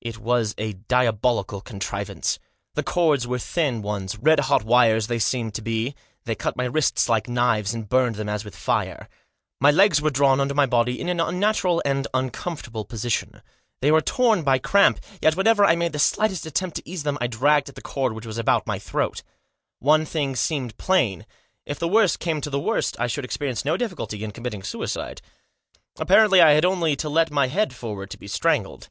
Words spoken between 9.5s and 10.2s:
My legs were